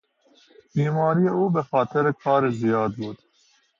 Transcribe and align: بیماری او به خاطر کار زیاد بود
بیماری 0.75 1.27
او 1.27 1.49
به 1.49 1.63
خاطر 1.63 2.11
کار 2.11 2.51
زیاد 2.51 2.95
بود 2.95 3.17